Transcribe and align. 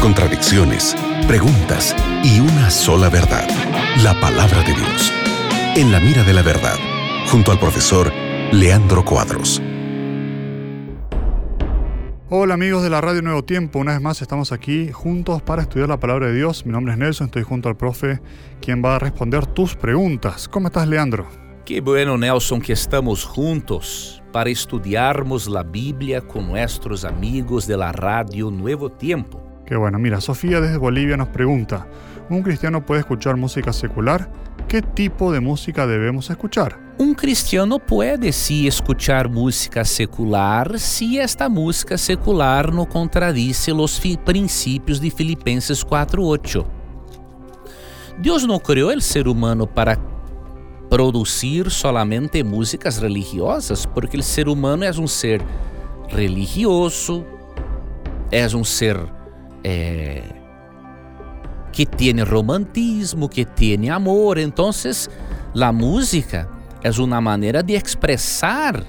contradicciones, 0.00 0.94
preguntas 1.26 1.96
y 2.22 2.40
una 2.40 2.70
sola 2.70 3.08
verdad, 3.08 3.48
la 4.02 4.12
palabra 4.20 4.58
de 4.62 4.74
Dios. 4.74 5.12
En 5.74 5.90
la 5.90 6.00
mira 6.00 6.22
de 6.22 6.34
la 6.34 6.42
verdad, 6.42 6.76
junto 7.30 7.50
al 7.50 7.58
profesor 7.58 8.12
Leandro 8.52 9.02
Cuadros. 9.06 9.62
Hola 12.28 12.54
amigos 12.54 12.82
de 12.82 12.90
la 12.90 13.00
Radio 13.00 13.22
Nuevo 13.22 13.42
Tiempo, 13.42 13.78
una 13.78 13.92
vez 13.92 14.02
más 14.02 14.20
estamos 14.20 14.52
aquí 14.52 14.92
juntos 14.92 15.40
para 15.40 15.62
estudiar 15.62 15.88
la 15.88 15.98
palabra 15.98 16.26
de 16.26 16.34
Dios. 16.34 16.66
Mi 16.66 16.72
nombre 16.72 16.92
es 16.92 16.98
Nelson, 16.98 17.26
estoy 17.26 17.42
junto 17.42 17.70
al 17.70 17.76
profe 17.76 18.20
quien 18.60 18.84
va 18.84 18.96
a 18.96 18.98
responder 18.98 19.46
tus 19.46 19.76
preguntas. 19.76 20.46
¿Cómo 20.46 20.66
estás 20.66 20.86
Leandro? 20.86 21.41
Qué 21.64 21.80
bueno 21.80 22.18
Nelson 22.18 22.60
que 22.60 22.72
estamos 22.72 23.24
juntos 23.24 24.20
para 24.32 24.50
estudiarmos 24.50 25.46
la 25.46 25.62
Biblia 25.62 26.20
con 26.20 26.48
nuestros 26.48 27.04
amigos 27.04 27.68
de 27.68 27.76
la 27.76 27.92
Radio 27.92 28.50
Nuevo 28.50 28.90
Tiempo. 28.90 29.40
Qué 29.64 29.76
bueno, 29.76 29.96
mira, 30.00 30.20
Sofía 30.20 30.60
desde 30.60 30.76
Bolivia 30.76 31.16
nos 31.16 31.28
pregunta, 31.28 31.86
¿un 32.28 32.42
cristiano 32.42 32.84
puede 32.84 33.02
escuchar 33.02 33.36
música 33.36 33.72
secular? 33.72 34.28
¿Qué 34.66 34.82
tipo 34.82 35.30
de 35.30 35.38
música 35.38 35.86
debemos 35.86 36.28
escuchar? 36.30 36.80
Um 36.98 37.14
cristiano 37.14 37.78
pode 37.78 38.32
sim 38.32 38.66
escutar 38.66 39.28
música 39.28 39.84
secular 39.84 40.80
se 40.80 41.18
esta 41.18 41.48
música 41.48 41.96
secular 41.96 42.72
não 42.72 42.84
contradice 42.84 43.70
os 43.70 44.00
princípios 44.24 44.98
de 44.98 45.10
Filipenses 45.10 45.84
4:8. 45.84 46.66
Deus 48.18 48.44
não 48.44 48.58
criou 48.58 48.92
o 48.92 49.00
ser 49.00 49.28
humano 49.28 49.66
para 49.66 50.11
produzir 50.92 51.70
solamente 51.70 52.42
músicas 52.42 52.98
religiosas, 52.98 53.86
porque 53.86 54.18
o 54.18 54.22
ser 54.22 54.46
humano 54.46 54.84
é 54.84 54.90
um 54.90 55.06
ser 55.06 55.40
religioso, 56.06 57.24
é 58.30 58.46
um 58.54 58.62
ser 58.62 58.98
é, 59.64 60.22
que 61.72 61.86
tem 61.86 62.20
romantismo, 62.20 63.26
que 63.26 63.42
tem 63.42 63.88
amor. 63.88 64.36
Então, 64.36 64.68
a 65.58 65.72
música 65.72 66.46
é 66.84 66.90
uma 67.00 67.22
maneira 67.22 67.62
de 67.62 67.72
expressar 67.72 68.84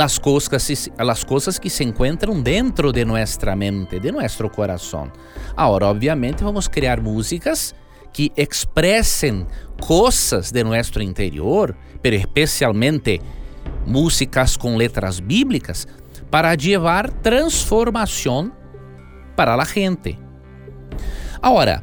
as 0.00 0.18
coisas, 0.18 0.88
as 0.96 1.24
coisas 1.24 1.58
que 1.58 1.68
se 1.68 1.84
encontram 1.84 2.40
dentro 2.40 2.90
de 2.90 3.04
nossa 3.04 3.54
mente, 3.54 4.00
de 4.00 4.10
nosso 4.10 4.48
coração. 4.48 5.12
Agora, 5.54 5.88
obviamente, 5.88 6.42
vamos 6.42 6.68
criar 6.68 7.02
músicas 7.02 7.74
que 8.12 8.32
expressem 8.36 9.46
coisas 9.80 10.52
de 10.52 10.62
nosso 10.62 11.00
interior, 11.02 11.76
pero 12.00 12.16
especialmente 12.16 13.20
músicas 13.86 14.56
com 14.56 14.76
letras 14.76 15.20
bíblicas, 15.20 15.86
para 16.30 16.54
levar 16.54 17.10
transformação 17.10 18.52
para 19.36 19.54
a 19.54 19.64
gente. 19.64 20.18
Agora, 21.40 21.82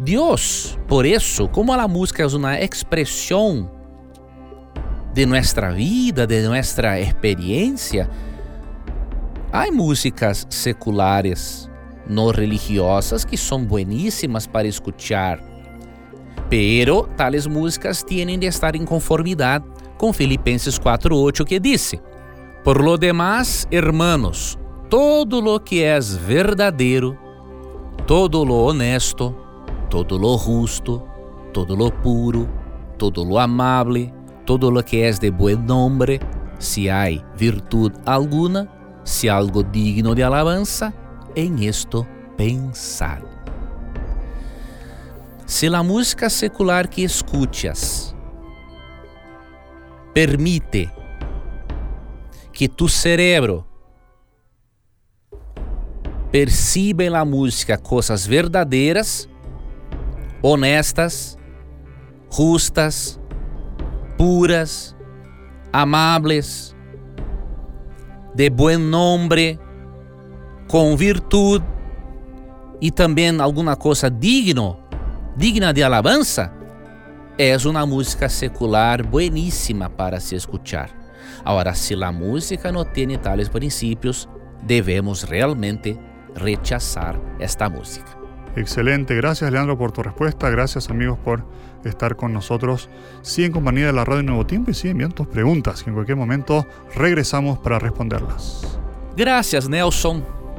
Deus, 0.00 0.78
por 0.88 1.06
isso, 1.06 1.48
como 1.48 1.72
a 1.72 1.86
música 1.86 2.22
é 2.22 2.26
uma 2.26 2.58
expressão 2.58 3.70
de 5.12 5.26
nossa 5.26 5.70
vida, 5.70 6.26
de 6.26 6.42
nossa 6.42 6.98
experiência, 6.98 8.08
há 9.52 9.70
músicas 9.70 10.46
seculares, 10.48 11.70
não 12.08 12.30
religiosas, 12.30 13.24
que 13.24 13.36
são 13.36 13.64
bueníssimas 13.64 14.46
para 14.46 14.68
escuchar. 14.68 15.40
Pero 16.48 17.08
tales 17.16 17.46
músicas 17.46 18.02
têm 18.02 18.38
de 18.38 18.46
estar 18.46 18.74
em 18.76 18.84
conformidade 18.84 19.64
com 19.96 20.12
Filipenses 20.12 20.78
4:8 20.78 21.44
que 21.44 21.60
disse: 21.60 22.00
Por 22.64 22.82
lo 22.82 22.98
demás, 22.98 23.66
hermanos, 23.70 24.58
todo 24.90 25.40
lo 25.40 25.58
que 25.60 25.82
é 25.82 25.98
verdadeiro, 25.98 27.16
todo 28.06 28.44
lo 28.44 28.66
honesto, 28.66 29.34
todo 29.88 30.18
lo 30.18 30.36
justo, 30.36 31.06
todo 31.52 31.74
lo 31.74 31.90
puro, 31.90 32.46
todo 32.98 33.24
lo 33.24 33.38
amable, 33.38 34.12
todo 34.44 34.70
lo 34.70 34.82
que 34.84 35.08
es 35.08 35.20
de 35.20 35.30
buen 35.30 35.64
nombre, 35.64 36.20
si 36.58 36.88
hay 36.88 37.24
virtud 37.38 37.92
alguna, 38.04 38.68
si 39.04 39.28
algo 39.28 39.62
digno 39.62 40.14
de 40.14 40.24
alabanza, 40.24 40.92
en 41.34 41.62
esto 41.62 42.06
pensar. 42.36 43.22
Se 45.46 45.66
a 45.66 45.82
música 45.82 46.30
secular 46.30 46.88
que 46.88 47.04
escuchas 47.04 48.14
permite 50.14 50.90
que 52.52 52.68
tu 52.68 52.88
cerebro 52.88 53.66
perciba 56.30 57.10
na 57.10 57.24
música 57.24 57.76
coisas 57.76 58.26
verdadeiras, 58.26 59.28
honestas, 60.40 61.36
justas, 62.30 63.20
puras, 64.16 64.96
amables, 65.70 66.74
de 68.34 68.48
bom 68.48 68.78
nome, 68.78 69.58
com 70.72 70.96
virtude 70.96 71.62
e 72.80 72.90
também 72.90 73.38
alguma 73.42 73.76
coisa 73.76 74.10
digno, 74.10 74.78
digna 75.36 75.70
de 75.70 75.82
alabança, 75.82 76.50
é 77.36 77.54
uma 77.66 77.84
música 77.84 78.26
secular 78.26 79.06
bueníssima 79.06 79.90
para 79.90 80.18
se 80.18 80.34
escuchar. 80.34 80.88
Agora, 81.44 81.74
se 81.74 81.92
a 82.02 82.10
música 82.10 82.72
não 82.72 82.86
tem 82.86 83.18
tales 83.18 83.50
princípios, 83.50 84.26
devemos 84.62 85.24
realmente 85.24 85.98
rechazar 86.34 87.20
esta 87.38 87.68
música. 87.68 88.16
Excelente, 88.56 89.14
gracias 89.14 89.52
Leandro 89.52 89.76
por 89.76 89.92
tu 89.92 90.02
respuesta, 90.02 90.48
gracias 90.48 90.88
amigos 90.88 91.18
por 91.18 91.44
estar 91.84 92.16
con 92.16 92.32
nosotros, 92.32 92.88
sí 93.20 93.44
en 93.44 93.52
compañía 93.52 93.88
de 93.88 93.92
la 93.92 94.06
Radio 94.06 94.22
Nuevo 94.22 94.46
Tiempo 94.46 94.70
y 94.70 94.74
sí 94.74 94.88
enviando 94.88 95.16
tus 95.16 95.26
preguntas, 95.26 95.82
que 95.82 95.90
en 95.90 95.94
cualquier 95.96 96.16
momento 96.16 96.66
regresamos 96.94 97.58
para 97.58 97.78
responderlas. 97.78 98.78
Gracias 99.14 99.68
Nelson 99.68 100.40